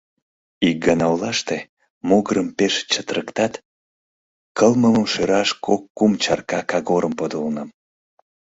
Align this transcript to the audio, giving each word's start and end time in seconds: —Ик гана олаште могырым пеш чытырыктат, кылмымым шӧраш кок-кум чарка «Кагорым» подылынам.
—Ик 0.67 0.77
гана 0.85 1.05
олаште 1.13 1.57
могырым 2.07 2.47
пеш 2.57 2.73
чытырыктат, 2.91 3.53
кылмымым 4.57 5.05
шӧраш 5.13 5.49
кок-кум 5.65 6.11
чарка 6.23 6.59
«Кагорым» 6.71 7.13
подылынам. 7.19 7.69